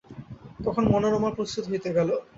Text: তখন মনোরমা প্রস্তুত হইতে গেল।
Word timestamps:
তখন 0.59 0.83
মনোরমা 0.91 1.29
প্রস্তুত 1.37 1.63
হইতে 1.67 1.89
গেল। 1.97 2.09